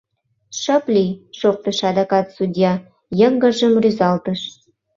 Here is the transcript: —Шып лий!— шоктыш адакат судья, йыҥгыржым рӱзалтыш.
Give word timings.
—Шып 0.59 0.85
лий!— 0.93 1.11
шоктыш 1.39 1.79
адакат 1.89 2.27
судья, 2.35 2.73
йыҥгыржым 3.19 3.73
рӱзалтыш. 3.83 4.41